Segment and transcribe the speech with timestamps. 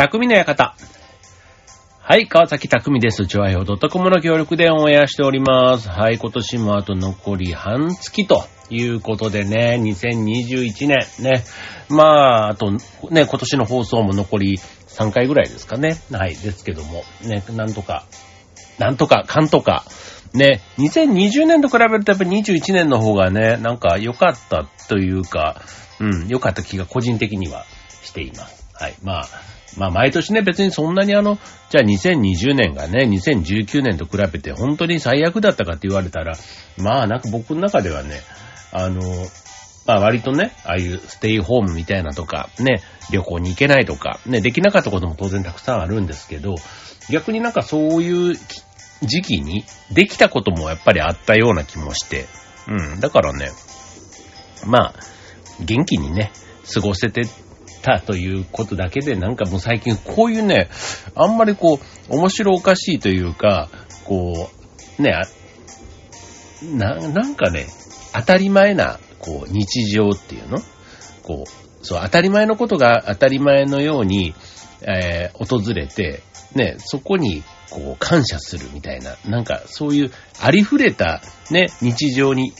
[0.00, 0.74] 匠の館。
[1.98, 3.26] はい、川崎匠です。
[3.26, 5.90] チョアヘオドットコムの協力でオンエアしております。
[5.90, 11.44] はい、今年もあと残り半月ということでね、2021年ね。
[11.90, 15.98] まあ、あとね、今年の放送も残り3回ぐらいですかね。
[16.10, 18.06] はい、ですけども、ね、なんとか、
[18.78, 19.84] なんとか、かんとか、
[20.32, 25.60] ね、2020年と比べるとやっぱり21年の方がね、なんか良かったというか、
[26.00, 27.66] うん、良かった気が個人的には
[28.02, 28.66] しています。
[28.72, 28.94] はい。
[29.02, 29.26] まあ、
[29.76, 31.38] まあ毎年ね、別にそんなにあの、
[31.70, 36.36] じゃあ2020年がね、2019年と比べて本当に最悪だったかって言われたら、
[36.78, 38.20] まあなんか僕の中ではね、
[38.72, 39.00] あの、
[39.86, 46.54] まあ割とね、ああいうステイホームみたいなとか、ね、旅行に行けないとか、ね、できなかったことも当然たくさんあるんですけど、
[47.10, 48.36] 逆になんかそういう
[49.02, 52.26] 時期にできたこともやっぱりあったような気もして、
[52.68, 53.50] うん、だからね、
[54.66, 54.94] まあ、
[55.60, 56.32] 元気にね、
[56.72, 57.22] 過ごせて
[57.82, 60.68] たということだけで、なんかもう最近こういうね、
[61.14, 63.68] あんまりこう、面白おかしいというか、
[64.04, 64.50] こ
[64.98, 65.12] う、ね、
[66.62, 67.66] な、なんかね、
[68.12, 70.58] 当たり前な、こう、日常っていうの？
[71.22, 74.34] こう、そう、当たり前のことが当たり前のように、
[74.82, 76.22] えー訪れて、
[76.54, 82.52] ね、そこに、こう、感謝するみたいな、なんか、そういう、ありふれた、ね、日常に、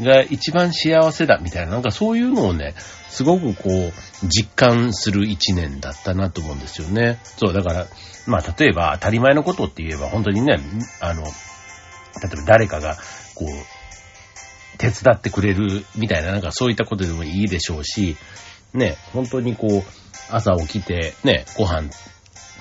[0.00, 2.74] が一番幸せだ、みたいな、なんかそういうのをね、
[3.08, 7.18] すごくこう、実感する一年だったなと思うんですよね。
[7.22, 7.86] そう、だから、
[8.26, 10.58] まあ、例えば当たり前のことって言えば、本当にね、
[11.00, 11.28] あの、例
[12.32, 12.96] えば誰かが、
[13.34, 18.16] こう、手伝ってくれるみたいな、なんかそういったことでもいいでしょうし、
[18.74, 19.82] ね、本当にこう、
[20.30, 21.88] 朝起きて、ね、ご飯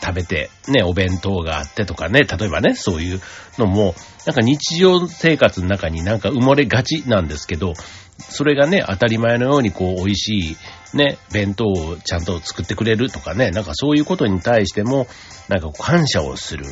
[0.02, 3.22] 食べて、ね、お弁当があってとかね、例えばね、そういう
[3.58, 3.95] のも、
[4.26, 7.73] なんか日常生活の中になんか埋もれがちなんですけど、
[8.20, 10.58] それがね、当たり前のようにこう、美味し
[10.94, 15.08] い、ね、弁当をちゃんと作ってくれるとかね、なんかそういうことに対しても、
[15.48, 16.66] なんか感謝をする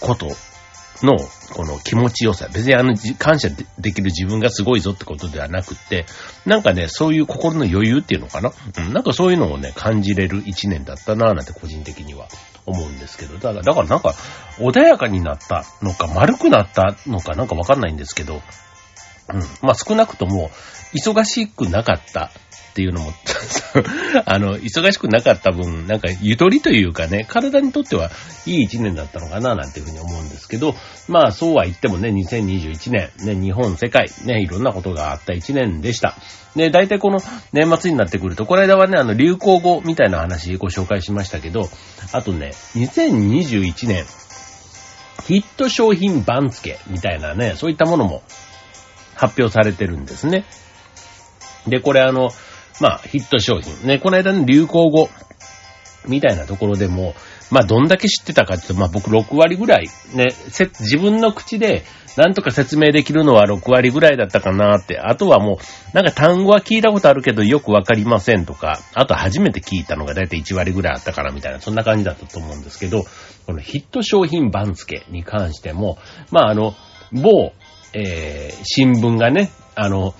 [0.00, 0.28] こと
[1.02, 1.16] の、
[1.52, 2.48] この気持ちよさ。
[2.52, 6.06] 別にあの、感謝でできる自分がすごいぞってことではなくって、
[6.46, 8.52] なんかね、そういう心の余裕っていうのかな？
[8.78, 12.28] うん、なんかそういうのをね、感じれる一年だったなぁなんて個人的には
[12.64, 13.34] 思うんですけど。
[13.34, 14.14] だから、だからなんか、
[14.58, 18.42] 穏やかになったのか、丸くなったのかなんかわかんないんですけど、
[19.32, 19.40] うん。
[19.62, 20.50] まあ少なくとも、
[20.94, 22.30] 忙しくなかった
[22.74, 23.12] っていうのも、
[24.26, 28.10] あの、忙しくなかった分、なんかゆとりというかね、体にとっては
[28.46, 30.74] いい一年だったのかななんていうふうに思うんですけど、
[31.06, 36.16] まあそうは言ってもね、2021年、ね、日本、世界、ね、いろんなことがあった一年でした。
[36.56, 37.20] で、大体この
[37.52, 41.68] 年末になってくると、この間はね、あの、流行語みたいな話ご紹介しましたけど、
[42.12, 44.04] あとね、2021年、
[45.28, 48.22] ヒット商品番付みたいなね、そういったものも
[49.14, 50.44] 発表されてるんですね。
[51.66, 52.30] で、これあの、
[52.80, 53.86] まあ、ヒット商品。
[53.86, 55.08] ね、この間の流行語
[56.06, 57.14] みたいなところでも、
[57.50, 61.84] まあ、どんだけ知ってたかっていうと、まあ、僕6割ぐらい、ね、せ自分の口で、
[62.16, 64.98] なんとか説明できるのは6割ぐらいだったかなって。
[65.00, 73.04] あとはもう、なんか単語は聞いたことあるけどよくわかりませんとか、あと初めて聞いたのがだいたい1割ぐらいあったからみたいな、そんな感じだったと思うんですけど、
[73.46, 75.98] このヒット商品番付に関しても、
[76.30, 76.74] まあ、あの、
[77.12, 77.52] 某、
[77.92, 80.14] えー、新聞がね、あの、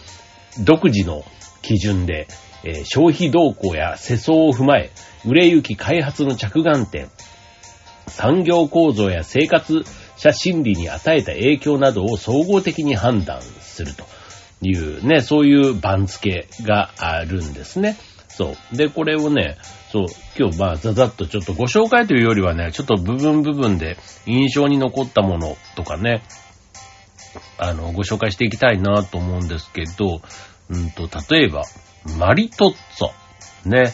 [0.60, 1.24] 独自の
[1.62, 2.28] 基準で、
[2.62, 4.90] えー消費動向や世相を踏まえ、
[5.26, 7.10] 売れ行き開発の着眼点、
[8.08, 9.84] 産業構造や生活
[10.16, 14.04] 者心理に与えた影響などを総合的に判断すると
[14.62, 17.96] いうね、そういう番付があるんですね。
[18.28, 18.76] そう。
[18.76, 19.56] で、これをね、
[19.90, 20.06] そう、
[20.38, 26.22] 今日まあざざっとちょっとご紹介というよりはね、ちょっと部分部分で印象に残ったものとかね、
[27.58, 30.20] あの、ご紹介していきたいなと思うんですけど、
[30.68, 31.64] うんと、例えば、
[32.18, 33.68] マリトッツォ。
[33.68, 33.92] ね。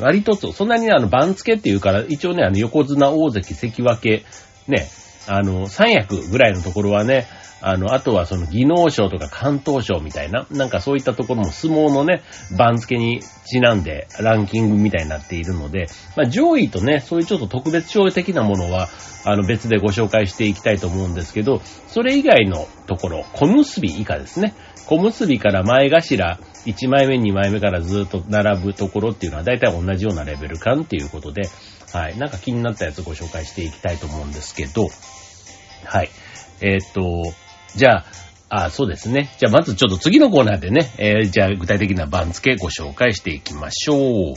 [0.00, 0.52] マリトッツォ。
[0.52, 4.24] そんなにねあの、番付っていうから、一応ね、あの、横綱、大関、関脇、
[4.68, 4.88] ね、
[5.26, 7.26] あの、三役ぐらいのところはね、
[7.64, 12.22] あの、あとはその技能賞とか関東賞みたいな、なんかそういったところも相撲のね、
[12.56, 15.86] 番付にちなんでランキングみたいになっているので、
[16.16, 18.88] まあ上位とね、そういうちょっと特別賞的なものは、
[19.24, 24.54] あの別でご紹介していきたいと思うんですけど、それ以外のところ、小結以下ですね。
[24.86, 31.42] 小結から前頭、1枚目、2枚目からずっと並ぶところっていうのは大体同じようなレベル感っていうことで、
[31.92, 32.18] はい。
[32.18, 34.88] なんか気になったやつをご紹介していきたいと思うんですけど、
[35.84, 36.10] はい。
[36.60, 37.32] えーっと、
[37.74, 39.30] じゃあ、あ、そうですね。
[39.38, 44.34] じゃあまずちょっと次のコーナーでね、えーじゃあ具体的な番付ご紹介していきましょう。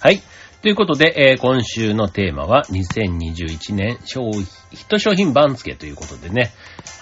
[0.00, 0.22] はい。
[0.62, 6.52] ということで、えー今週のテーマは2021年商品、ヒット商品番付ということでね。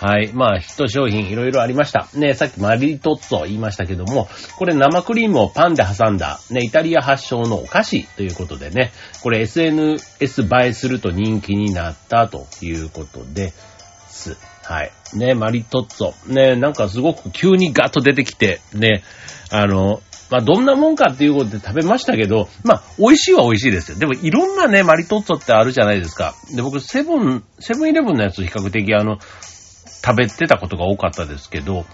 [0.00, 0.32] はい。
[0.32, 2.08] まあ、ヒット商品いろいろありました。
[2.14, 13.52] ね、さっきマリトッツォ言いましたけども、これ生クリームをパンで挟んだ、ね、イタリア発祥のお菓子ということでね、これ SNS 映えすると人気になったということで
[14.08, 14.38] す。
[14.62, 14.92] はい。
[15.14, 16.32] ね、マリトッツォ。
[16.32, 19.02] ね、なんかすごく急にガッと出てきて、ね、
[19.50, 23.98] あの、まあ、どんなもんかっていうことで食べましたけど、まあ、美味しいは美味しいですよ。
[23.98, 26.34] でも、いろんなね、マリトッツォってあるじゃないですか。
[26.54, 31.86] で、僕、セブン、セブンイレブンのやつ比較的あの、食べてたことが多かったですけど、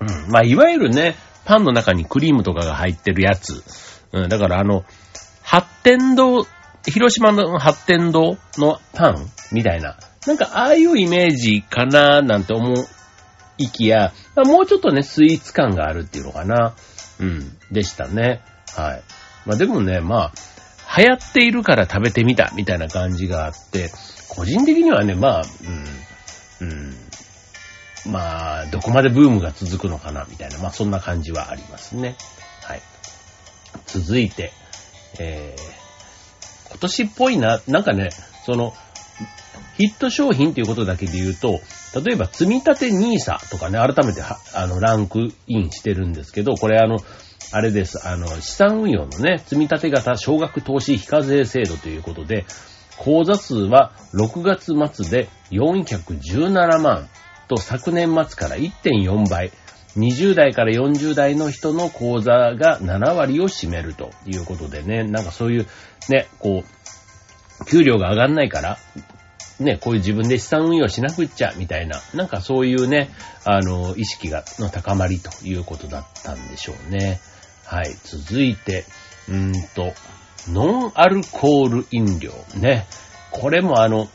[0.00, 0.30] うん。
[0.30, 3.62] まあ、いわゆるね、パンの中にクリームとかが入ってるやつ。
[4.12, 4.28] うん。
[4.28, 4.84] だからあの、
[5.42, 6.46] 発展堂、
[6.86, 9.96] 広島の発展堂のパンみたいな。
[10.26, 12.74] なんか、ああいうイメージかななんて思
[13.58, 16.74] いきや、まあもうちょっとね、スイーツ感があるっていうのかな。
[17.22, 17.56] うん。
[17.70, 18.40] でしたね。
[18.76, 19.02] はい。
[19.46, 23.90] まあでもね、まあ、流行っているから食べてみたみたいな感じがあって、
[24.28, 25.42] 個人的にはね、まあ、
[26.60, 26.94] うん、うん。
[28.12, 32.16] まあ、どこまでブームが続くのかなみたいな、まあそんな感じはありますね。
[32.62, 32.82] はい。
[33.86, 34.52] 続いて、
[35.18, 38.10] えー、今年っぽいな、なんかね、
[38.44, 38.74] その、
[39.78, 41.60] ヒット商品ということだけで言うと、
[41.94, 44.22] 例えば、積み立て NISA とかね、改めて、
[44.54, 46.98] あの、ランクインしてるんですけど、これあの、
[47.52, 52.46] あれです、あの、資産運用のね、積み立て型少額投資非課税制度ということで、
[52.96, 57.08] 口座数は6月末で417万
[57.48, 59.52] と昨年末から1.4倍。
[59.96, 65.66] 20代から40代の人の口座が7割を占めるということでね、なんかそういう
[66.08, 68.78] ね、こう、給料が上がんないから、
[69.60, 73.10] ね、こういう自分で資産運用しなくっちゃ、みたいな、なんかそういうね、
[73.44, 77.20] あの、意識が、の高まりということだったんでしょうね。
[77.64, 78.84] はい、続いて、
[79.28, 79.92] うーんと、
[80.48, 82.32] ノンアルコール飲料。
[82.56, 82.86] ね。
[83.30, 84.08] これもあの、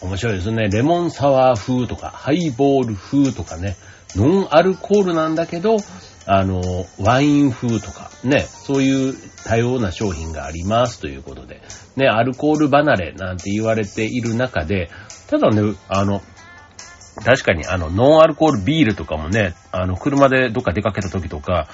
[0.00, 0.68] 面白いですね。
[0.68, 3.76] レモンサワー風とか、ハイボール風とかね。
[4.16, 5.76] ノンアルコールなんだけど、
[6.30, 9.14] あの、ワイン風とか、ね、そういう
[9.46, 11.62] 多様な商品がありますということで、
[11.96, 14.90] ね、アルコール離れなんて言われている中で、
[15.28, 16.20] ただね、あの、
[17.24, 21.66] 確かにあの、ノンアルコールビールとかもね、あの、車でどっか出かけた時とか、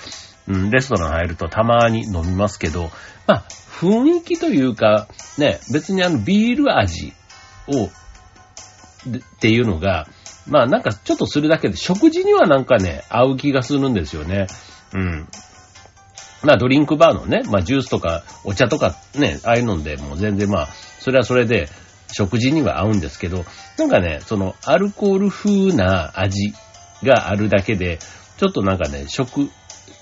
[0.46, 2.90] うん、レストラン入るとたまに飲みますけど、
[3.26, 3.44] まあ、
[3.80, 7.12] 雰囲気というか、ね、別にあの、ビール味
[7.66, 7.90] を、っ
[9.40, 10.06] ていうのが、
[10.46, 14.46] まあなんかちょっとするだけで食事にはなんかね、合う気がするんですよね。
[14.92, 15.28] うん。
[16.42, 20.68] まあドリンクバーのね、まあジュースとかお茶とかね、ああいうのでもう全然まあ、
[21.00, 21.68] それはそれで
[22.12, 23.44] 食事には合うんですけど、
[23.78, 26.52] なんかね、そのアルコール風な味
[27.02, 27.98] があるだけで、
[28.36, 29.48] ちょっとなんかね、食、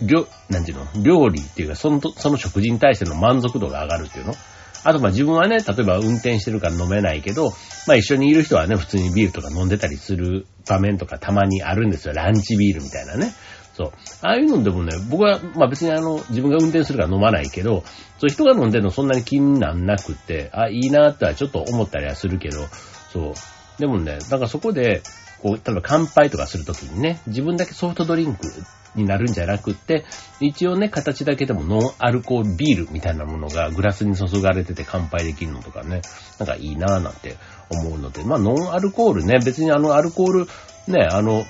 [0.01, 4.35] 料、なんていうの、料理っていうか、その、その食事に対しての満足度が上がるっていうの？
[4.85, 7.53] あとまあ自分はね、例えば運転してるから飲めないけど、
[7.87, 12.15] まあ一緒にいる人はね、普通にビールとか飲んでたりする場面とかたまにあるんですよ。
[12.15, 13.33] ランチビールみたいなね。
[13.75, 13.93] そう。
[14.23, 17.85] ああいうのでもね、僕は、まあ別にあの、自分が運転するから飲まないけど、
[18.19, 22.67] そう人が飲んでるのそんなに気になんなくって、あ、いいなってはちょっと思ったりはするけど、
[23.13, 23.35] そう。
[23.79, 25.03] でもね、なんかそこで、
[25.43, 28.47] こう、例えば乾杯とかするときにね、自分だけソフトドリンク
[28.95, 30.05] になるんじゃなくって、
[30.41, 36.03] 一応ね、形だけでもノンアルコールビールみたいなものがグラスに注がれてて乾杯できるのとかね、
[36.39, 37.37] なんかいいなぁなんて
[37.71, 40.47] 思うので、まあノンアルコールね、別にあのアルコール、
[40.87, 41.45] ね、あの、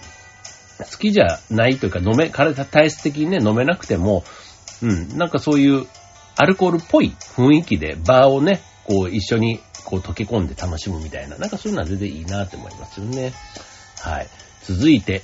[0.78, 4.24] 好きじゃないというか飲め、体体質的にね、飲めなくても、
[4.82, 5.86] うん、なんかそういう
[6.36, 13.32] アルコールっぽい雰囲気でバーをね、こう一緒にこう溶け込んで楽しむみたいな、なんかそういうのは全然いいなって思いますよね。
[14.02, 14.26] はい。
[14.64, 15.22] 続いて、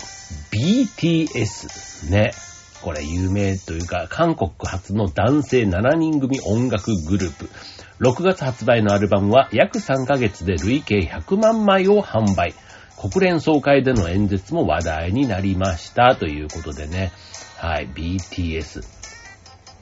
[0.53, 2.33] BTS ね。
[2.81, 7.51] これ有名というか、韓国初の男性7人組音楽グループ。
[7.99, 12.55] 6月発売のアルバムは約3ヶ月で累計100万枚を販売。
[12.97, 16.15] 国連総会での演説も話題になりました。
[16.15, 17.11] ということでね。
[17.57, 18.85] はい、BTS。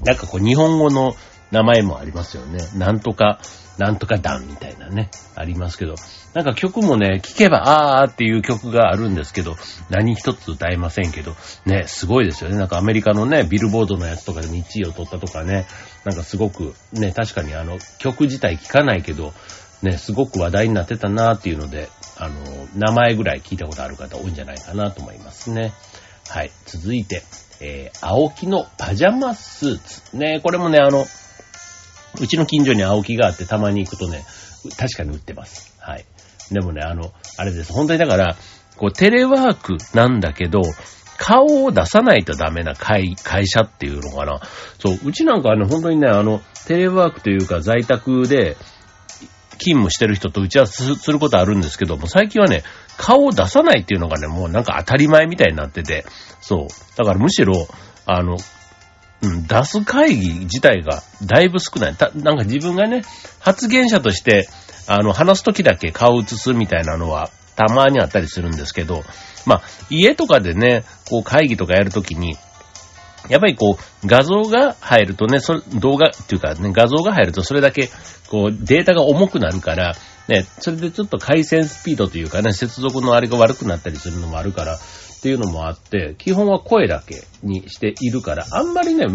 [0.05, 1.15] なんかこう日本語の
[1.51, 2.59] 名前もありますよね。
[2.77, 3.41] なんとか、
[3.79, 5.95] なんとか団みたいなね、ありますけど。
[6.35, 9.57] なんか曲もね、聴けばあーっていう曲があるんですけど、
[9.91, 11.35] 何一つ歌えませんけど、
[11.65, 12.57] ね、すごいですよね。
[12.57, 15.67] なんかアメリカのね、ビルボードのやつとかで1位を取ったとかね、
[16.05, 19.35] なんかすごく、ね、確かにあの、曲自体聴かないけど、
[19.83, 21.89] ね、すごく話題になってたなーっていうので、
[22.19, 22.35] あの、
[22.75, 25.73] 名前ぐらい聞いたことある方多いんじゃないかなと思いますね。
[26.29, 26.51] はい。
[26.65, 27.23] 続いて、
[27.61, 30.17] えー、青木のパジャマスーツ。
[30.17, 31.07] ね、これもね、あの、
[32.21, 34.25] うちの近所に青木があってたまに行くとね、
[34.77, 35.77] 確かに売ってます。
[35.81, 36.05] はい。
[36.51, 37.73] でもね、あの、あれです。
[37.73, 38.37] 本当にだから、
[38.77, 40.63] こう、テレワークなんだけど、
[41.19, 44.41] 顔を出さないとダメな会会社っていうのかな。
[44.79, 48.57] そう、うちなんかあの、本当にね、あの、テレワークというか在宅で
[49.59, 52.63] 勤務してる人と打ち合わせすることあるんですけども、最近はね、
[52.99, 56.05] 顔を出さないっていうのがね、もうなんか当たり前みたいになってて、
[56.41, 56.69] そう。
[56.97, 57.67] だからむしろ、
[58.05, 58.37] あの、
[59.23, 61.95] 出す会議自体がだいぶ少ない。
[61.95, 63.03] た、なんか自分がね、
[63.41, 64.49] 発言者として、
[64.87, 69.03] あの、話すときだけ顔を映すみたいなのは、たまにあったりするんですけど、
[69.47, 72.37] まあ、家とかでね、こう会議とかやるときに、
[73.29, 77.91] やっぱりこう、画像が入るとね、そ動画っていうかね、画像が入るとそれだけ、
[78.29, 79.97] こう、データが重くなるから、
[80.29, 84.79] ね、それでちょっと回線スピードというかね、接続のあれが悪くなったりするのもあるから、
[85.27, 89.07] っていうのもあって、基本は声だけにしているから、あんまりね、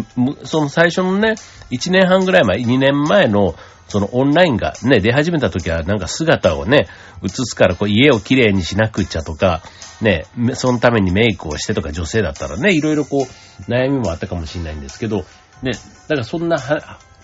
[0.44, 1.36] その最初のね、
[1.72, 3.56] 1年半ぐらい前、2年前の、
[3.88, 6.89] そのオンラインがね、出始めた時はなんか姿をね、
[7.24, 9.62] 映すからこう家をきれいにしなくちゃとか、
[10.01, 15.24] ね、そのためにメイクをしてとか女性だったらね、いろいろこう悩みもあったかもしれないんですけど、
[15.63, 15.72] ね、
[16.10, 16.58] だからそんな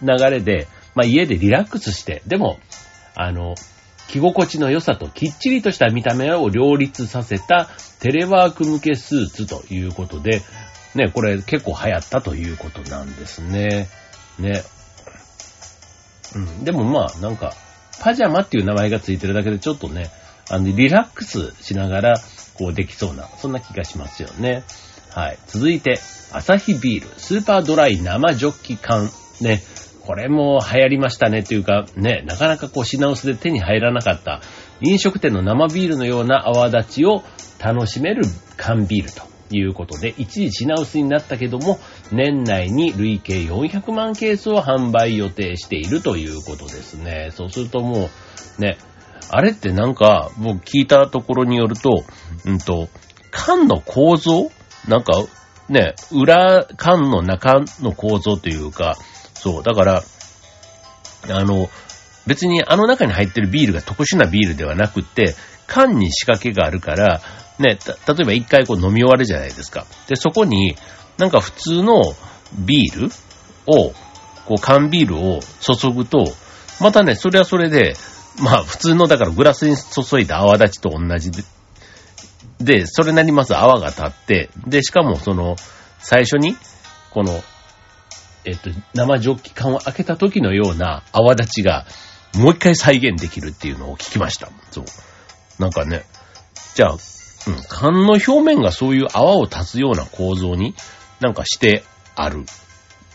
[0.02, 2.58] 流れで、まあ家でリラックスして、でも、
[3.16, 3.56] あの、
[4.08, 10.42] 着心地の良さときっちりとした見た目を両立させたテレワーク向けスーツということで、
[10.96, 13.88] ね、これ結構流行ったということなんですね。
[14.40, 14.64] ね。
[16.36, 16.64] うん。
[16.64, 17.54] でもまあ、なんか、
[18.02, 20.10] パジャマっていう名前がついてるだけでちょっとね、
[20.50, 22.16] あの、リラックスしながら、
[22.54, 24.64] こうできそうな、そんな気がしますよね。
[25.12, 25.40] はい。
[25.48, 26.00] 続いて、
[26.32, 29.10] アサヒビール、スーパードライ生ジョッキ缶。
[29.42, 29.62] ね。
[30.08, 34.42] これも流行りましたねっていうか、ね、なかなかこう品薄で手に入らなかった
[34.80, 37.24] 飲食店の生ビールのような泡立ちを
[37.60, 38.24] 楽しめる
[38.56, 39.24] 缶ビールと
[39.54, 41.80] いうことで、一時品薄になったけども、
[42.12, 47.30] 年内に累計400万ケースを販売予定しているということですね。
[47.34, 48.10] そうするとも
[48.58, 48.78] う、ね、
[49.30, 52.04] あれってなんか、僕聞いたところによると、
[52.46, 52.88] うんと、
[53.32, 54.52] 缶の構造？
[54.88, 55.14] なんか、
[55.70, 58.96] ね、裏、缶の中の構造というか、
[59.48, 60.04] そう、だから、
[61.30, 61.70] あの、
[62.26, 65.36] 別にあの中に入ってるビールが特殊なビールではなくって、
[65.68, 67.22] 缶に仕掛けがあるから、
[67.60, 69.86] ね、例えば一回こう飲み終わるじゃないですか。
[70.08, 70.76] で、そこに、
[71.18, 72.04] なんか普通の
[72.54, 73.08] ビール
[73.68, 73.94] を、
[74.46, 76.26] こう缶ビールを注ぐと、
[76.82, 77.96] またね、それはそれで、
[78.40, 81.44] まあ普通のだからグラスに注いだ泡立ちと同じで、
[82.60, 85.56] で、それなります泡が立って、で、しかもその、
[86.00, 86.58] 最初に、
[87.12, 87.42] この、
[88.48, 91.86] えっと、生ジョッキ缶を開けた時のような泡立ちが、
[92.34, 94.50] もう一回再現できるっていうのを聞きました。
[94.72, 94.86] そう。
[95.60, 96.06] なんかね、
[96.74, 97.00] じゃあ、うん、
[97.68, 100.76] 缶の表面がそういう泡を立つような構造に
[101.20, 101.84] なんかして
[102.16, 102.46] ある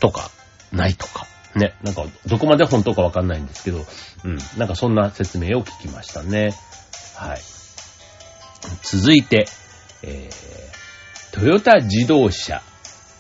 [0.01, 0.31] とか、
[0.71, 1.27] ないとか。
[1.55, 3.85] ね、なんか、どこまで本当かわかんないんですけど、
[4.25, 6.55] うん、なんかそんな説明を聞きましたね。
[7.17, 7.41] はい。
[8.83, 9.47] 続いて、
[10.03, 12.63] えー、トヨタ自動車、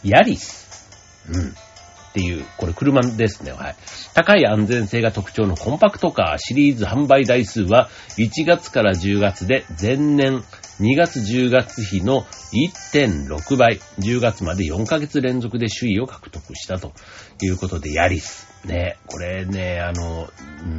[0.04, 0.88] ヤリス。
[1.28, 1.54] うん。
[2.12, 3.52] っていう、これ車ですね。
[3.52, 3.76] はい。
[4.12, 7.88] 高い安全性が特徴のコンパクトカーシリーズ販売台数は
[8.19, 10.45] 1月から10月で前年
[10.81, 16.92] 2月10月比の1.6倍、10月まで4ヶ月連続で首位を獲得したと
[17.40, 18.47] いうことで、ヤリス。
[18.66, 20.28] ね、これね、あの、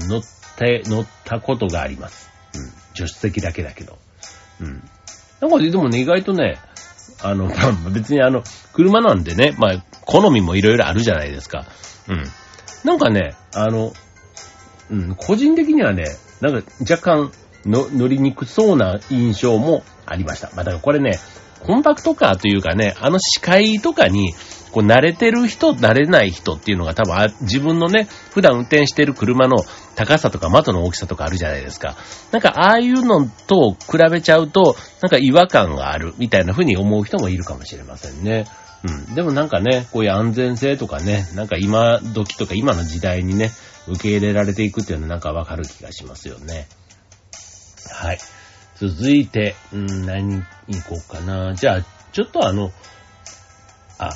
[0.07, 0.21] 乗っ
[0.57, 2.29] て、乗ったことがあります。
[2.53, 2.65] うん。
[2.93, 3.97] 助手席だけだけど。
[4.61, 4.83] うん。
[5.41, 6.57] なんかでもね、意外とね、
[7.23, 7.49] あの、
[7.91, 11.65] 別にあの、車なんでね、まあ、好みもいろいろあるじゃないですか。
[12.07, 12.23] うん。
[12.83, 13.93] なんかね、あの、
[14.91, 16.03] うん、個人的にはね、
[16.41, 17.31] なんか若干
[17.65, 20.51] の乗りにくそうな印象もありました。
[20.53, 21.17] まあ、だからこれね、
[21.61, 24.33] コンパクトカーというかね、あの視界とかに、
[24.73, 29.57] こう慣れてる人、慣れない人っていうのが多分自分のね、普段運転してる車の
[29.95, 31.95] 高さとか窓の大きさとかあるじゃないですか。
[32.31, 38.45] なんかああいうのと比べちゃうと、なんか違和感があるみたいな風に思う人もいるかもしれませんね。
[38.83, 39.15] うん。
[39.15, 43.51] でもなんかね、こういう安全性とかね、なんか今時とか今の時代にね、
[43.87, 46.67] 受け入れられていくっていうのはなんかわかる気がしますよね。
[47.91, 48.17] はい。
[48.75, 51.53] 続いて、うん、何に行こうかな。
[51.53, 52.71] じゃあ、ちょっとあの、
[53.99, 54.09] あ、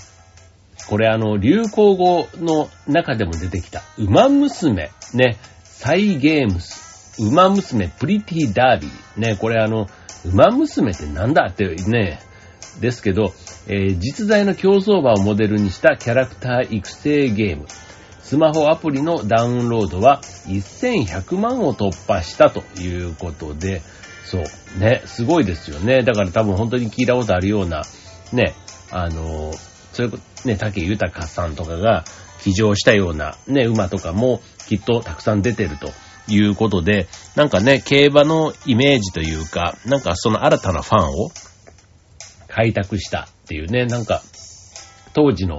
[0.87, 9.87] これあの、流行語の中でも出てきた、馬娘、ね、サイゲームス、馬娘プリティダービー、ね、これあの、
[10.25, 12.19] 馬娘ってなんだってね、
[12.79, 13.33] ですけど、
[13.67, 17.65] えー、実在の競走馬をモデルにしたキャラクター育成ゲーム。
[18.21, 23.81] スマホアプリのダウンロードは1100万を突破したということで、
[24.25, 24.79] そう。
[24.79, 26.03] ね、すごいですよね。
[26.03, 27.83] だから多分本当に聞いたことあるような、
[28.33, 28.53] ね、
[28.91, 29.53] あの、
[29.97, 30.09] それ、
[30.45, 32.03] ね、竹豊さんとかが
[32.43, 35.89] 騎乗したような、ね、馬とかもきっとたくさん出てると
[36.31, 41.31] いうことで、なんかね、競馬のイメージというか、なんかその新たなファンを
[42.47, 44.21] 開拓したっていうね、なんか、
[45.13, 45.57] 当時の、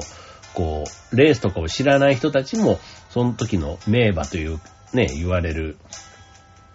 [0.55, 2.79] こう、レースとかを知らない人たちも、
[3.11, 4.61] その時の名馬という
[4.93, 5.79] ね、言われる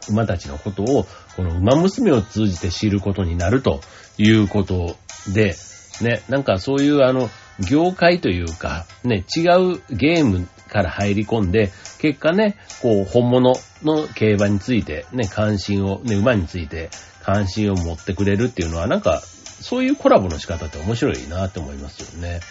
[0.10, 1.06] 馬たちのことを、
[1.38, 3.80] この馬娘を通じて知ることになると
[4.18, 4.98] いうこと
[5.34, 5.56] で、
[6.02, 7.30] ね、なんかそういうあの、
[7.60, 9.42] 業界というか、ね、違
[9.76, 16.90] うゲームから入り込んで、結果ね、こう、本物の競馬について、ね、関心を、ね、馬について
[17.22, 19.22] 関心を持ってくれるっていうのは、なんか、
[19.62, 22.42] そういうコラボの仕方って面白いなって思いますよね。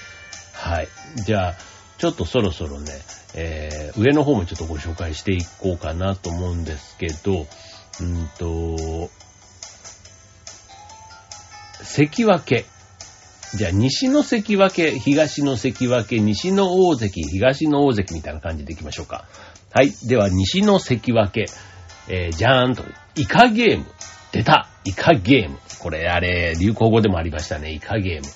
[0.54, 0.88] はい。
[1.26, 1.54] じゃあ、
[1.98, 2.90] ちょっとそろそろね、
[3.34, 7.46] えー、上の方もちょっとご紹介していこうかなと思うんですけど、
[8.00, 9.10] うんと、
[11.82, 12.64] 関脇。
[13.54, 19.26] じゃあ、西の関脇、東の関脇、西の大関、東の大関みたいな感じでいきましょうか。
[19.74, 19.92] はい。
[20.06, 21.44] では、西の関脇。
[22.08, 22.82] えー、じゃーんと、
[23.14, 23.86] イカゲーム。
[24.32, 25.58] 出たイカゲーム。
[25.80, 27.72] これ、あれ、流行語でもありましたね。
[27.72, 28.28] イカゲーム。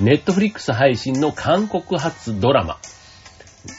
[0.00, 2.78] ネットフリックス配信の韓国発ドラマ。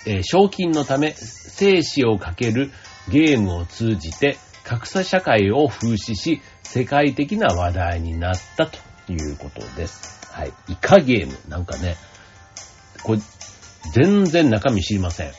[0.06, 2.72] えー、賞金のため、生死をかける
[3.10, 8.80] ゲームを通じて、格差社会を風刺し、世界的な話題になったと
[9.12, 10.25] いうことです。
[10.36, 10.54] はい。
[10.68, 11.38] イカゲーム。
[11.48, 11.96] なんかね、
[13.04, 13.20] これ、
[13.94, 15.32] 全然中身知りません。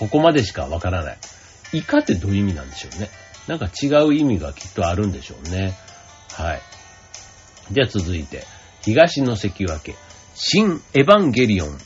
[0.00, 1.18] ここまでしかわからない。
[1.72, 3.08] イカってどういう意味なんでしょうね。
[3.46, 5.76] なんか違う意味がきっとあるんでしょうね。
[6.32, 6.62] はい。
[7.70, 8.44] じゃあ続いて、
[8.82, 9.94] 東の関脇、
[10.34, 11.78] 新エヴァンゲリオン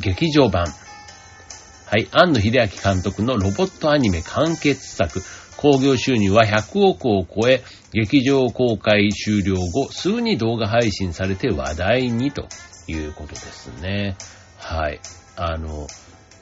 [0.00, 0.64] 劇場版。
[0.64, 5.22] はい、庵野秀明監督のロボットアニメ完結作、
[5.64, 7.62] 興行収入は100億を超え、
[7.94, 12.48] 劇場公開終了後、すぐに動画配信されて話題にと
[12.86, 14.16] いうことですね。
[14.58, 15.00] はい。
[15.36, 15.86] あの、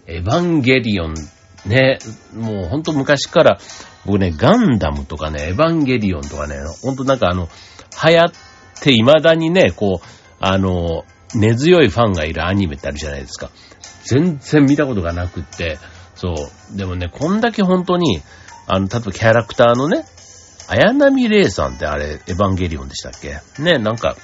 [0.09, 1.15] エヴァンゲリオン、
[1.67, 2.01] ね、
[2.35, 3.61] もうほんと昔から、
[4.05, 7.49] 僕ね、ガンダムとかね、エヴァンゲリオンとかね、ほんとなんかあの、
[8.05, 8.33] 流行っ
[8.83, 10.07] て未だにね、こう、
[10.41, 11.05] あの、
[11.37, 13.51] 根強いファンがいるアニメってあるじゃないですか。
[14.05, 15.79] 全然見たことがなくって、
[16.17, 16.35] そ
[16.75, 16.77] う。
[16.77, 18.21] でもね、こんだけ本当に、
[18.67, 20.05] あの、例えばキャラクターのね、
[20.69, 23.41] 綾波レイさんってあれ、エヴァンゲリオンでしたっけ？
[23.63, 24.17] ね、なんか、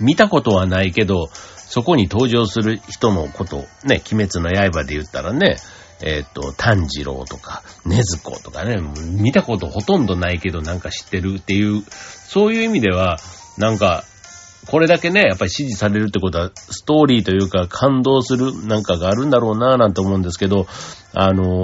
[0.00, 5.56] 見たことはないけど、そこに登場する人のこと、ね、鬼滅の刃で言ったらね、
[6.02, 8.76] えっ、ー、と、炭治郎とか、禰豆子とかね、
[9.12, 13.16] 見たことほとんどないけどなんか知ってるっていう、そういう意味では、
[13.56, 14.04] なんか、
[14.66, 20.66] これだけね、やっぱり支持されるってことは、ストーリーというか感動するなんかがあるんだろうなぁなんて思うんですけど、
[21.14, 21.62] あの、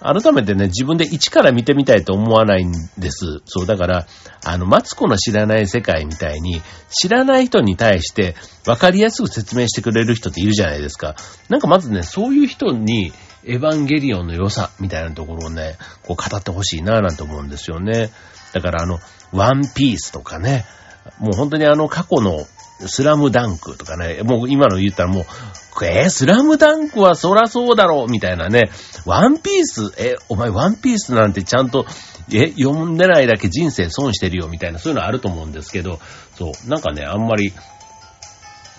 [0.00, 3.40] 改めてね、自分で一から見てみたいと思わないんです。
[3.46, 4.06] そう、だから、
[4.44, 11.16] あの、マツコの知らない世界みたいに、知らない人に対して分かりやすく説明してくれる人っているじゃないですか。
[11.48, 13.12] なんかまずね、そういう人に、
[13.48, 18.10] エヴァンゲリオンの良さみたいなところをね、こう語ってほしいなぁなんて思うんですよね。
[18.52, 18.98] だからあの、
[19.32, 20.66] ワンピースとかね、
[21.20, 22.44] もう本当にあの過去の
[22.80, 25.24] スラムダンクとかね、もう今の言ったらもう、
[25.84, 28.70] えー、スラムダンクはそらそうだろうみたいなね、
[29.04, 31.86] ワンピース、え、お前ワンピースなんてちゃんと、
[32.32, 36.00] え、読んでないだけ人生損してるよみたいな、そういうのあると思うんですけど、
[36.36, 37.52] そう、なんかね、あんまり、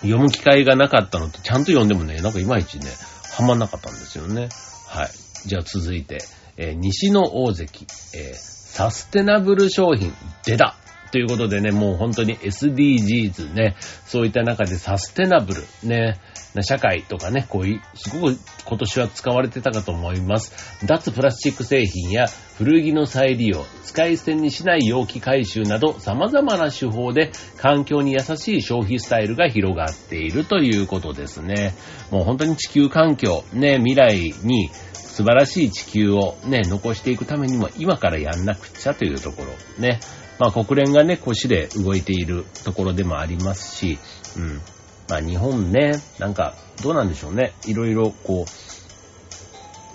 [0.01, 2.85] 読む機会がなかったのと、ちゃんと読んでもね、なんかいまいちね、
[3.33, 4.49] はまんなかったんですよね。
[4.87, 5.09] はい。
[5.47, 6.19] じゃあ続いて、
[6.57, 10.13] えー、西の大関、えー、サステナブル商品、
[10.45, 10.75] 出た
[11.17, 13.75] ということでね、もう本当に SDGs ね、
[14.05, 16.19] そういった中でサステナブルね、
[16.61, 20.85] 社会とかね、こういう、すごく今年は使われてたかと思います。
[20.85, 31.75] 脱プラスチック製品や古着の再利用、使い捨てにしない容器回収など様々な手法で環境に優しい消費スタイルが広がっているということですね。
[32.09, 39.99] もう本当に地球環境、ね、未来に素晴らしい地球をね、残していくためにも今からやんなくちゃというところ、ね。
[40.39, 43.99] まあ国連がね、腰で動いているところでもありますし、
[44.35, 44.61] うん。
[45.09, 47.53] まあ日本ね、なんか、どうなんでしょうね。
[47.65, 48.76] いろいろこう、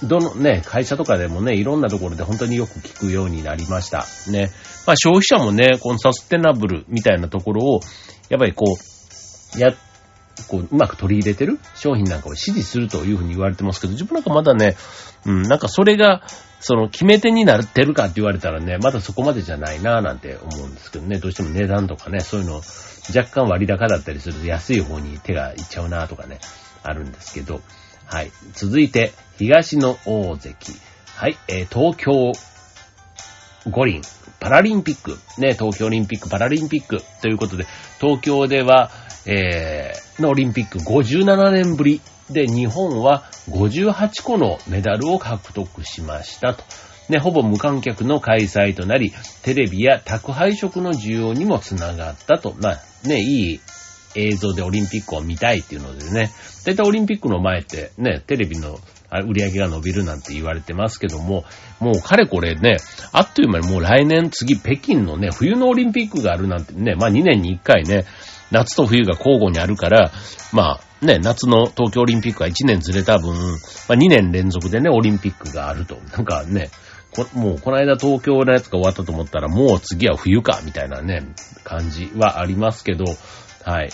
[0.02, 4.06] どのね、会社とかでもね、いろんなところで本当によく聞くようになりました。
[4.30, 4.50] ね。
[4.86, 7.80] まあ消費者もね、このサステナブルみたいなところを、
[8.28, 8.64] やっぱりこ
[9.56, 9.72] う、や、
[10.48, 11.58] こう、うまく取り入れてる？
[11.74, 14.76] 商品なんかを支持するというふうに言われてますけど、自分なんかまだね、
[15.26, 16.22] うん、なんかそれが、
[16.60, 22.62] その決め手になってるかって言われたらね、まだそこまでじゃないなぁなんて思うんですけどね、どうしても値段とかね、そういうの
[23.14, 26.38] 若干割高だったりすると安い方に手がいっちゃうなぁとかね、
[26.84, 27.60] あるんですけど、
[28.12, 28.30] はい。
[28.52, 30.54] 続いて、東の大関。
[31.16, 32.32] はい、えー、東京
[33.70, 34.02] 五輪、
[34.38, 37.64] パラリンピック、ね、東京オリンピック、パラリンピックということで、
[38.02, 38.90] 東京では、
[39.24, 46.64] えー、のオリンピック57年ぶりで、日本は58個のメダルを獲得しましたと。
[47.08, 52.54] ね、ほぼ無観客の開催となり、テレビや宅配食の需要にもつながったと。
[52.58, 53.60] まあ、ね、いい
[54.14, 56.30] 映像でオリンピックを見たいっていうのでね、
[56.64, 58.78] だいたいオリンピックの前ってね、テレビの
[59.10, 61.44] 売り上げが伸びるなんて言われてますけども、
[61.80, 62.78] もうかれこれね、
[63.12, 68.04] あっという間にもう来年次北京のね、冬のオリンピックがあるなんてね、まあ2年に1回ね、
[68.50, 70.10] 夏と冬が交互にあるから、
[70.52, 73.38] まあね、夏の東京オリンピックは1年ずれた分、ま
[73.90, 75.98] あ2年連続でね、オリンピックがあると。
[76.16, 76.70] なんかね、
[77.34, 81.22] もうこの間東京のやつが終わったと思ったらもう次は冬か、みたいなね、
[81.64, 83.04] 感じはありますけど、
[83.64, 83.90] はい。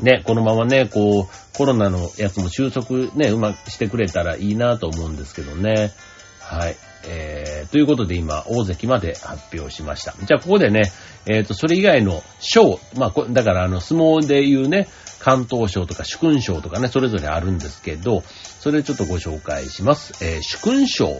[0.00, 5.92] ね、このままね、こう、コロナのやつも収束ね、うまくしてくれたらいいなと思うんですけどね。
[6.40, 6.76] はい。
[7.04, 10.14] えー、ということで今、大関まで発表しました。
[10.24, 10.82] じゃあ、ここでね、
[11.26, 18.22] えっ、ー、と、それ以外の賞、まあ、だからあの、相撲で言うね、関東賞とか主勲賞とかね、それぞれあるんですけど、
[18.60, 20.24] それちょっとご紹介します。
[20.24, 21.18] えー、主勲賞、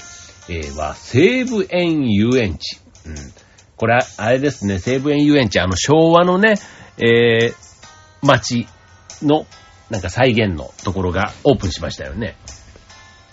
[0.48, 2.78] えー、は、西武園遊園地。
[3.06, 3.14] うん。
[3.82, 6.54] これ、あれですね、西武園遊園地、あの、昭和のね、
[6.98, 7.54] えー、
[8.24, 8.68] 街
[9.22, 9.44] の、
[9.90, 12.36] なんか再現のところがオープンしましたよね。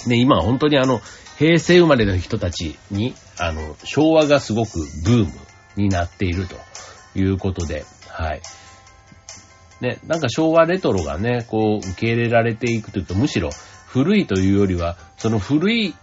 [0.08, 1.02] で、今は本当にあの、
[1.38, 5.32] 平成生まれの人たちに、あの、昭和がすごくブーム
[5.76, 6.56] になっていると
[7.14, 8.42] いうことで、はい。
[9.82, 13.52] ね、なんか昭和レトロがね、こう、受け入れられていくというと、むしろ
[13.86, 15.94] 古いというよりは、その古い、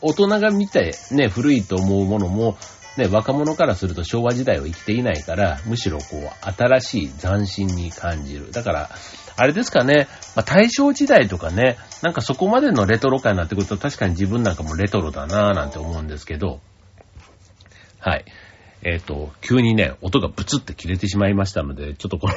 [0.00, 2.56] 大人が見てね、古いと思うものも、
[2.98, 8.50] ね、若者からすると昭和時代を生きていないから、むしろこう、新しい斬新に感じる。
[8.52, 8.90] だから、
[9.36, 16.60] あれですかね、まあ、大正時代とかね、なんかそこまでのレトロ感になってくると確かに自分なんかもレトロだなぁなんて思うんですけど、
[18.00, 18.24] はい。
[18.82, 22.34] えっ、ー、と、急にね、音がブツって切れてしまいましたので、ちょっとこの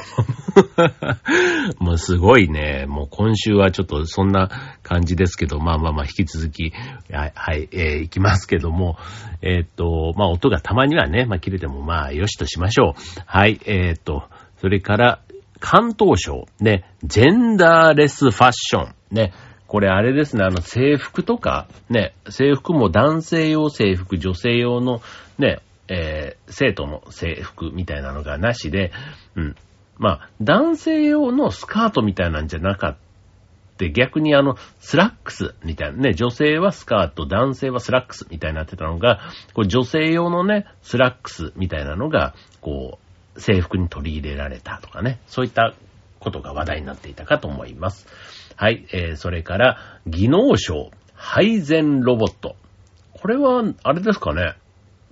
[1.78, 4.50] もうすごいね、もう今週はちょっとそんな
[4.82, 6.72] 感じですけど、まあまあまあ引き続き、
[7.12, 8.96] はい、はい、えー、いきますけども、
[9.40, 13.22] えっ、ー、と、まあ音がたまにはね、まあ切れてもまあよしとしましょう。
[13.26, 14.24] はい、えっ、ー、と、
[14.58, 15.20] それから、
[15.62, 19.32] 関東省、ね、ジェンダーレスファッション、ね、
[19.68, 25.00] これあれですね、あの制服とか、ね、制服も男性用制服、女性用の、
[25.38, 28.92] ね、えー、生徒の制服みたいなのがなしで、
[29.34, 29.56] うん。
[29.98, 33.02] まあ、男性用のスカートみたいなんじゃなかった。
[33.90, 39.20] 逆にあの、スラックスみたいなね、女性はスカート、男性はスラックスみたいになってたのが、
[39.54, 42.98] こう女性用のね、スラックスみたいなのが、こ
[43.36, 45.74] う、制服に取り入れられたとかね、そういった
[46.20, 48.06] ことが話題になっていたかと思います。
[48.56, 52.56] はい、えー、それから、技能賞、配膳ロボット。
[53.14, 54.54] これは、あれですかね。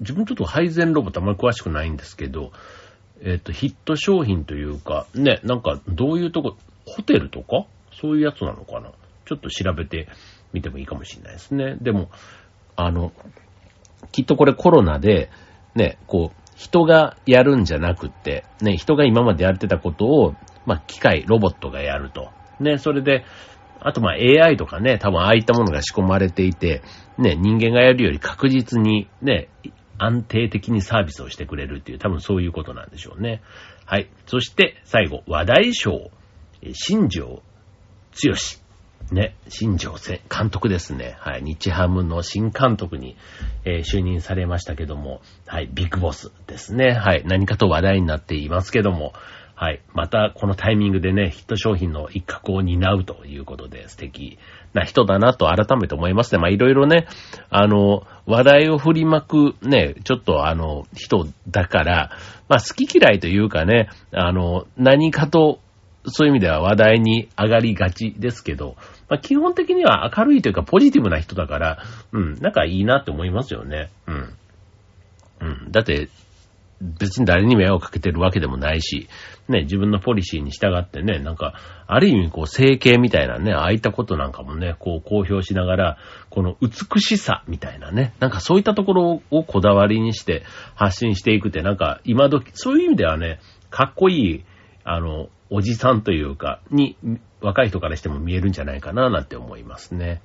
[0.01, 2.53] 自分ちょっと配膳ロボットあんまり詳しくないんですけど、
[3.23, 8.93] えっ、ー、と、ヒット商品というか、ね、なんかどういうとこ、ホテルとかそういうやつなのかな？
[9.27, 10.09] ちょっと調べて
[10.53, 11.77] みてもいいかもしれないですね。
[11.81, 12.11] でも、
[12.77, 13.13] あの、
[14.11, 15.31] きっとこれコロナで、
[15.75, 20.35] ね、こう、人がやるんじゃなくって、ね、人が今までやってたことを、
[20.67, 22.31] まあ、機械、ロボットがやると。
[22.59, 23.25] ね、それで、
[23.81, 26.83] あとま AI とかね、多分ああいったものが仕込まれていて、
[27.17, 29.49] ね、人間がやるより確実にね、
[30.03, 33.43] 安定的にサービスをしてくれるっていう、多分そういうことなんでしょうね。
[33.85, 34.09] はい。
[34.27, 36.11] そして最後、話題賞、
[36.73, 37.43] 新庄
[38.25, 38.61] 剛志。
[39.13, 39.97] ね、新庄
[40.29, 41.17] 監督ですね。
[41.19, 41.43] はい。
[41.43, 43.17] 日ハムの新監督に、
[43.65, 45.69] えー、就任されましたけども、はい。
[45.73, 46.93] ビッグボスですね。
[46.93, 47.25] はい。
[47.27, 49.13] 何かと話題になっていますけども、
[49.61, 49.83] はい。
[49.93, 54.39] また、このタイミングでね、ヒット商品の一角を担うということで、素敵
[54.73, 56.41] な人だなと改めて思いますね。
[56.41, 57.07] まあ、いろいろね、
[57.51, 62.11] あの、話題を振りまくね、ちょっとあの、人だから、
[62.49, 65.61] まあ、好き嫌いというかね、あの、何かと、
[66.07, 68.77] そういう意味では話題に上がりがちですけど、
[69.11, 73.91] まあ、基本的には明るいというかポジティブな人だから、うん、なんかいいなって思いますよね。
[74.07, 74.35] うん。
[75.41, 75.71] うん。
[75.71, 76.09] だって、
[76.81, 79.09] 別に誰に迷惑かけてるわけでもないし、
[79.49, 81.55] ね、自分のポリシーに従ってね、なんか、
[81.87, 85.99] ある意味こう、整形みたいなね、ああいったことなんかもね、こう、公表しながら、
[86.31, 90.43] この美しさみたいなね、なんかそういったところをこだわりにして
[90.75, 94.45] 発信していくって、なんか、今時、そういう意味ではね、かっこいい、
[94.85, 96.97] あの、おじさんというか、に、
[97.43, 100.23] 若い人からしても見えるんじゃないかな、なんて思いますね。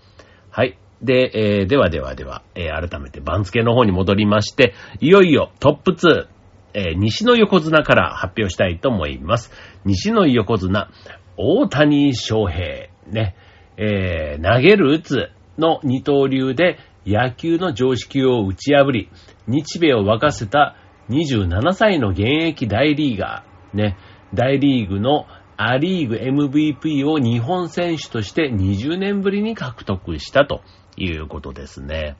[0.51, 0.77] はい。
[1.01, 6.27] で、えー、ではではでは、えー、改めて番付の方に戻りまして、いよいよトップ2、
[6.75, 9.49] えー、西の横綱から発表したいと思います。
[9.85, 10.91] 西の横綱、
[11.37, 13.35] 大谷翔平、ね、
[13.77, 19.09] えー、投げる打つの二刀流で野球の常識を打ち破り、
[19.47, 20.75] 日米を沸かせた
[21.09, 23.97] 27歳の現役大リーガー、ね、
[24.33, 30.61] 大リーグのアリーグ MVP を日本選手として20年ぶりに獲得したと
[30.97, 32.17] いうことですね。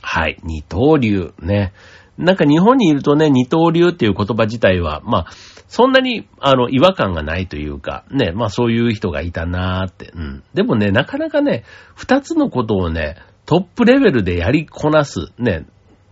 [0.00, 1.74] はい、二刀流ね。
[2.18, 5.26] なんか日本にいるとね、二刀流っていう言葉自体は、まあ、
[5.68, 10.12] そんなに、あの、違和感がないというか、ね、まあそういう人がいたなーって。
[10.14, 10.42] うん。
[10.54, 15.66] でもね、なかなかね、二つのことをね、トップレベルでやりこなす、ね、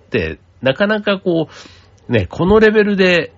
[0.06, 1.48] って、なかなかこ
[2.08, 3.32] う、ね、このレベルで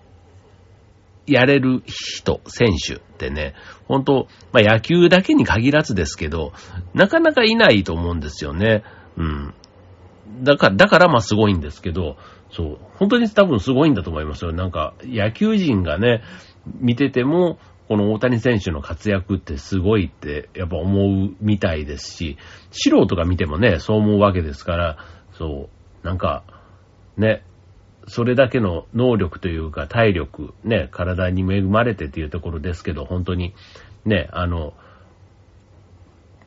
[1.26, 3.55] やれる人、選手ってね、
[3.87, 6.52] 本当まあ野球だけに限らずですけど、
[6.94, 8.85] なかなかいないと思うんですよね。
[9.16, 9.55] うん。
[10.42, 12.16] だから、だからまあすごいんですけど、
[12.51, 14.53] そう、本当に多分すごいんだと思いますよ。
[14.53, 16.23] なんか、野球人がね、
[16.81, 22.37] 見てても、この大谷選手の活躍ってすごいってやっぱ思うみたいですし、
[22.71, 24.99] 素人が見てもね、そう思うわけですから、
[25.35, 25.69] そ
[26.03, 26.43] う、なんか、
[27.17, 27.45] ね、
[28.09, 33.55] それだけの能力というか体力、ね、体に恵まれてっていうところですけど、本当に、
[34.05, 34.75] ね、あの、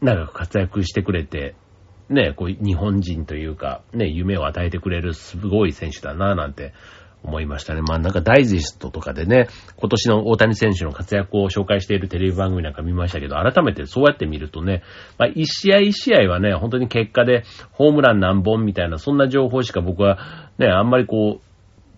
[0.02, 1.56] 長く活躍してくれて、
[2.10, 6.74] ね、こう、日本人というか、ね、夢を与えてくれるすごい選手だな、なんて
[7.24, 7.82] 思いましたね。
[7.82, 14.84] まあなんかダイジェストとかでね、今年の大谷選手の活躍を紹介しているテレビ番組なんか見ましたけど、改めてそうやって見るとね、
[15.18, 20.18] まあ一試合一試合はね、本当に結果でホームラン何本みたいな、そんな情報しか僕は
[20.58, 21.49] ね、あんまりこう、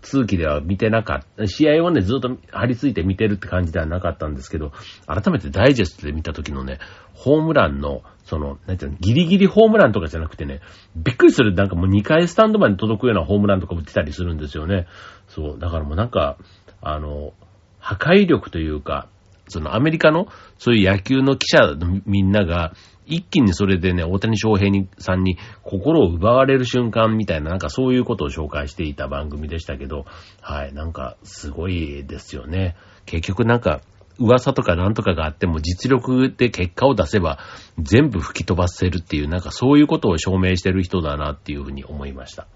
[0.02, 1.46] 通期では見てなかった。
[1.46, 4.72] 試合をね、ずっと張り付いて見てるって感じではなかったんですけど、
[5.06, 6.78] 改めてダイジェストで見た時のね、
[7.14, 10.60] ホームランの、その、なんていうの、ギリギリホームランとかじゃなくてね、
[10.96, 14.86] びっくりする、なんかもう2回スタンドまで届くようなホームランとか打ってたりするんですよね。
[15.28, 16.36] そう、だからもうなんか、
[16.80, 17.32] あの、
[17.78, 19.08] 破壊力というか、
[19.48, 20.26] そのアメリカの、
[20.58, 22.72] そういう野球の記者のみんなが、
[23.06, 30.04] 一気にそれでね、大谷翔平にさんに心を奪われる瞬間みたいな、なんかそういうことを紹介していた番組でしたけど、
[30.40, 32.76] はい、なんかすごいですよね。
[33.06, 33.80] 結局なんか、
[34.18, 37.38] 噂とかなんとかがあっても実力で結果を出せば
[37.78, 42.46] 全部吹き飛ばせるっていう、なんかそういうことを証明してる人だなっていうふうに思いました。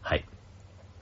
[0.00, 0.24] はい。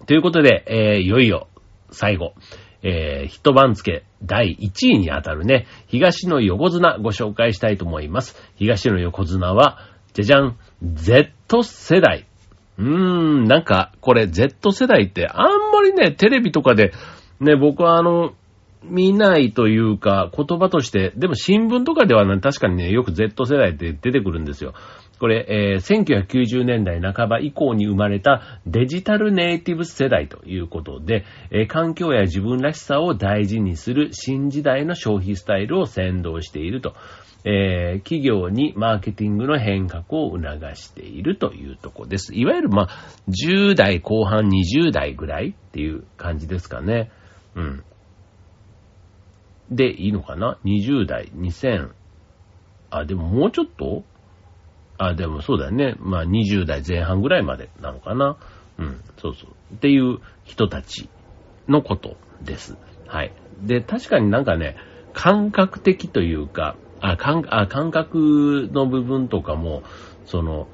[0.06, 1.48] ということで、えー、いよいよ
[1.92, 2.34] 最後。
[2.82, 8.36] えー、ヒット番付第1位にあたるね、東の横綱ご紹介したいと思います。
[8.56, 9.78] 東の横綱は、
[10.14, 12.26] じゃじゃん、Z 世代。
[12.78, 16.92] うーん、なんか、これ Z 世代ってあんまりね、テレビとかで、
[17.40, 18.32] ね、僕はあの、
[18.82, 24.72] 見ないというか、言葉として、でも新聞とかではね、確かにね、よく Z 世代って出てくるんですよ。
[25.20, 36.94] これ、えー、1990年代半ば以降に生まれたデジタルネイティブ世代ということで、えー、環境や自分らしさを大事にする新時代の消費スタイルを先導していると。
[37.42, 40.42] えー、企業にマーケティングの変革を促
[40.76, 42.34] しているというところです。
[42.34, 42.88] いわゆる、まあ、
[43.28, 47.10] 10代後半20代ぐらいっていう感じですかね。
[47.54, 47.84] うん。
[49.70, 51.92] で、いいのかな ?20 代、2000、
[52.90, 54.04] あ、でももうちょっと？
[55.02, 55.94] あ、でもそうだよね。
[55.98, 58.36] まあ20代前半ぐらいまでなのかな。
[58.78, 59.74] うん、そうそう。
[59.74, 61.08] っていう人たち
[61.68, 62.76] のことです。
[63.06, 63.32] はい。
[63.62, 64.76] で、確かになんかね、
[65.14, 69.82] 感覚的というか、あ、感あ感覚の部分とかも、
[70.26, 70.68] その、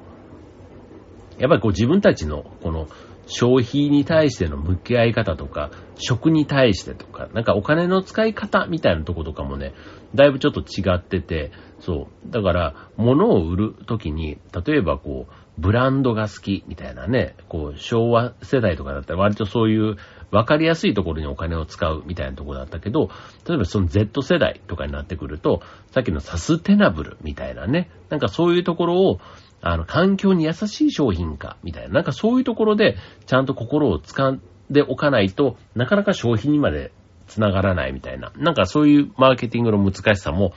[1.37, 2.87] やっぱりこう自分たちのこの
[3.27, 9.73] 消費に対しての向き合い方とか、食に対してとか、なんかお金の使い方みたいなとことかもね、
[10.15, 12.31] だいぶちょっと違ってて、そう。
[12.31, 19.97] だから、物を売るときに、例えばこう、ブランドが好きみたいなね、こう、昭和世代とかだったら割とそういう
[20.31, 23.09] 分かりやすいところにお金を使うみたいなところだったけど、
[23.47, 25.61] 例えばその Z 世代とかになってくると、
[25.91, 29.19] さっきのサステナブルみたいなね、なんかそういうところを、
[29.61, 36.91] あの、環境に優しい商品化みたいな、なんかそういうところでちゃんと心を掴んでおかないとなかなか消費にまで
[37.27, 40.53] 繋がらないみたいな、なんかそういうマーケティングの難しさも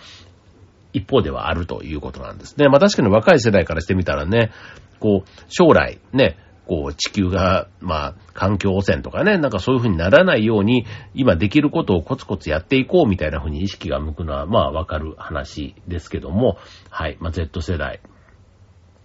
[0.93, 2.57] 一方ではあるということなんです。
[2.59, 2.69] ね。
[2.69, 4.51] まあ確かに若い世代からしてみたらね、
[4.99, 6.37] こう、将来ね、
[6.67, 16.59] こう、地球が、まあ、環境汚染とかね、なんかそういう風にならないように、今できることをコツコツやっていこうみたいな風に意識が向くのは、まあわかる話ですけども、
[16.89, 18.01] はい、まあ Z 世代、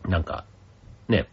[0.07, 0.45] なんか、
[1.07, 1.27] ね、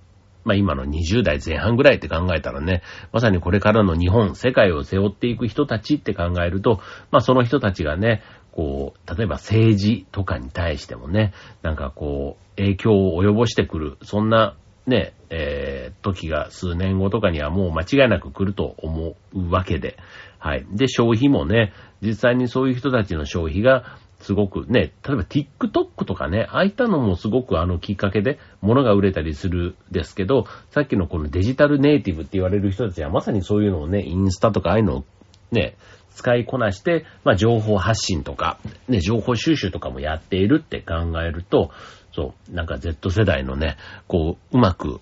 [0.44, 2.82] まあ今の20代前半ぐらいって考えたらね、
[3.12, 6.80] まさにこれからの日本、世界を背負っていく人たちって考えると、
[7.10, 11.32] まあその人たちがね、こう、例えば政治とかに対してもね、
[11.62, 14.56] なんかこう、影響を及ぼしてくる、そんな
[14.86, 19.96] ね、えー、時が数年後とかにはもう間違いなく来ると思うわけで、
[20.38, 20.66] はい。
[20.72, 35.04] で、消費もね、実際にそういう人たちの消費がすごくね、例えば TikTok とかね、ああいったのもすごくあのきっかけで物が売れたりするですけど、さっきのこのデジタルネイティブって言われる人たちはまさにそういうのをね、インスタとかああいうのを
[35.50, 35.76] ね、
[36.14, 38.58] 使いこなして、まあ情報発信とか、
[38.88, 41.70] ね、情報収集とかもやっているって考えると、
[42.14, 45.00] そう、なんか Z 世代のね、こう、うまく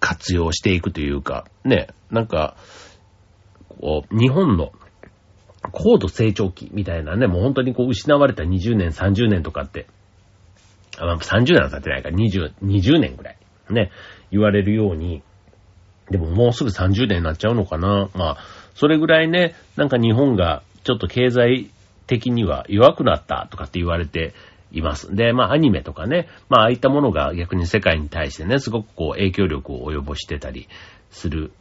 [0.00, 2.56] 活用していくというか、ね、なんか、
[3.68, 4.72] こう、日本の
[5.72, 9.86] 高度成長期みたいなね、もう本当にこう失われた20年、30年とかって、
[10.98, 13.36] あ、30年は経ってないから20、20年ぐらい
[13.70, 13.90] ね、
[14.30, 15.22] 言われるように、
[16.10, 18.10] でももうすぐ30年になっちゃうのかな。
[18.14, 18.36] まあ、
[18.74, 21.70] それぐらいね、なんか日本がちょっと経済
[22.06, 24.34] 的には弱くなったとかって言われて
[24.70, 25.14] います。
[25.14, 30.68] で、まあアニメとかね、まあああいったものが逆に世界に対してね、すごくこう影響力を及ぼしてたり
[31.10, 31.52] する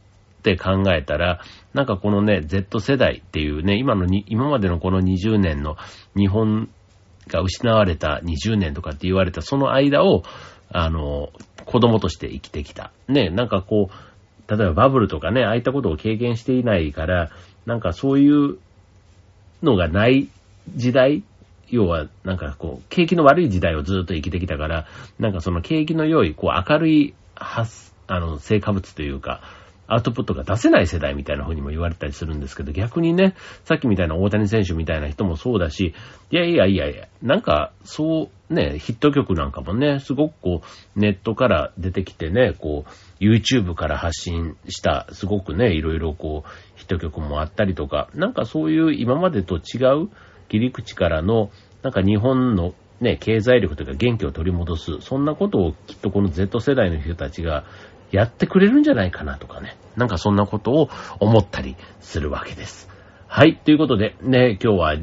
[0.43, 1.39] って考えたら、
[1.73, 5.77] なんかこのね、Z 世代っていうね、今のに、今までのこの20年の
[6.17, 6.69] 日本
[7.27, 10.23] が失われた20年とかって言われたその間を、
[10.69, 11.29] あの、
[11.65, 12.91] 子供として生きてきた。
[13.07, 17.31] ね、なんかこう、例えばバブルとかね、ああいったことを経験していないから、
[17.65, 18.57] なんかそういう
[19.61, 20.27] のがない
[20.75, 21.23] 時代
[21.69, 24.85] 要は、なんかこう、景気の悪い時代をずっと生きてきたから、
[25.17, 29.41] なんかその景気の良い、こう、明るい、発、あの、成果物というか、
[29.87, 35.93] アウトプットが出せない世代みたいな風にも言われたりするんですけど、逆にね、さっきみたいな大谷選手みたいな人もそうだし、
[36.31, 40.61] いやいやいやいや、なんか、そうね、ヒット曲なんかもね、すごくこ
[40.95, 50.09] う、ネットから出てきてね、こう、YouTube から発信した、すごくね、いろいろこう、ヒット曲もあったりとか、なんかそういう今までと違う
[50.49, 57.65] 切り口からの、なんか日本のね、経済力というか元気を取り戻す、そんなことをきっとこの Z 世代の人たちが
[58.13, 59.75] やってくれるんじゃないかなとかね。
[59.95, 62.87] なんかそんなことを思ったりするわけです。
[63.27, 63.57] はい。
[63.57, 64.95] ということで、ね、今日は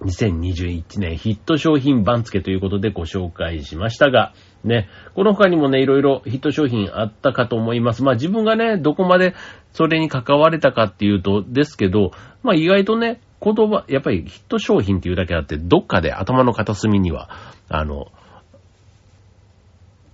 [0.00, 8.02] 2021年ヒット商品番付ということでご紹介しましたが、ね、この他にもね、いろいろヒット商品あったかと思います。
[8.02, 9.34] まあ自分がね、どこまで
[9.72, 12.10] それに関われたかっていうと、ですけど、
[12.42, 17.30] まあ意外とね、言葉、やっぱりヒット商品っていうだけあって、どっかで頭の片隅には、
[17.68, 18.08] あの、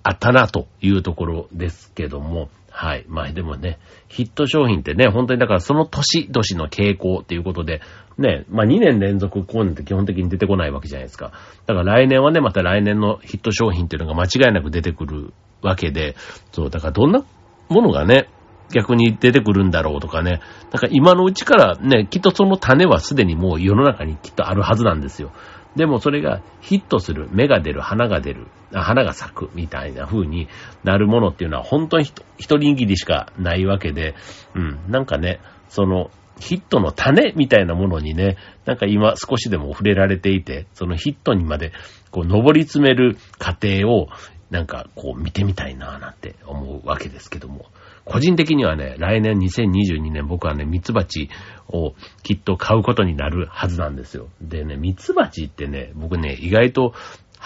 [0.09, 3.05] あったなというところですけども、はい。
[3.09, 7.83] まあでもね、ヒット商品ってね、本当にだからその年々の傾向っていうことで、
[8.17, 11.33] ね、まあ2年連続こういうのって基本的に出てこないわけじゃないですか。
[11.67, 16.17] だから来年はね、また来年のヒット商品っていうのが間違いなく出てくるわけで、
[16.53, 17.23] そう、だからどんな
[17.69, 18.31] ものがね、
[18.73, 20.41] 逆に出てくるんだろうとかね。
[20.73, 25.33] なんか今のうちからね、きっとその種はすでにもう世の中にきっとあるはずなんですよ。
[25.79, 30.49] でもそれがヒットする、芽が出る、花が出る、花が咲くみたいな風に
[30.83, 34.17] なるものっていうのは本当に一人握りしかないわけで、
[34.57, 36.11] うん、なんかね、その
[36.41, 41.71] ヒットの種みたいなものにね、なんか今少しでも触れられていて、そのヒットにまで
[42.11, 44.09] こう登り詰める過程を
[44.51, 47.67] なんかこう見てみたいなぁなんて思うわけですけども。
[48.09, 51.29] 個人的にはね、来年2022年僕はね、ミツバチ
[51.69, 54.29] をきっと買うことになるはずなんですよ。
[54.41, 56.95] でね、ミツバチってね、僕ね、意外と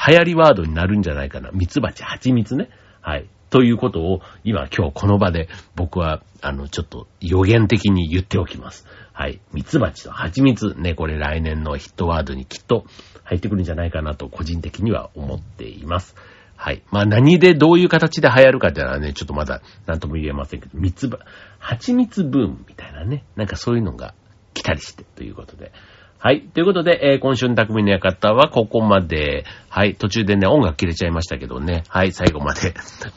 [0.08, 1.50] 流行りワードになるんじゃないかな。
[1.52, 2.70] ミツバチ、蜂蜜ね。
[3.00, 3.28] はい。
[3.50, 8.86] ということを今今日この場で僕はあのちょっと予言的に言っておきます。
[9.12, 9.40] はい。
[9.52, 12.84] ミツバチと蜂蜜ね、これ来年のヒットワードにきっと
[13.24, 16.16] 入ってくるんじゃないかなと個人的には思っています。
[16.62, 16.82] はい。
[16.92, 21.18] まあ何でどういう形で流行るかっていうのはね、ちょっとまだ何とも言えませんけど、蜜ば、
[21.58, 24.14] 蜂蜜ブームみたいなね、なんかそういうのが
[24.54, 25.72] 来たりしてということで。
[26.20, 26.42] はい。
[26.42, 29.44] ということで、えー、今週の匠の館はここまで。
[29.68, 29.96] はい。
[29.96, 31.82] 途中でね、音楽切れちゃいましたけどね。
[31.88, 32.12] はい。
[32.12, 32.74] 最後まで、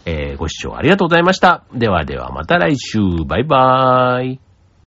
[0.08, 1.66] えー、ご視聴ありがとうございました。
[1.72, 2.98] ではではまた来週。
[3.28, 4.45] バイバーイ。